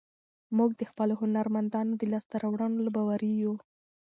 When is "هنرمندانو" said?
1.21-1.93